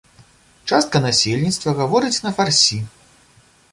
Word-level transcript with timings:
Частка 0.69 1.01
насельніцтва 1.03 1.75
гаворыць 1.83 2.15
на 2.27 2.31
фарсі. 2.39 2.79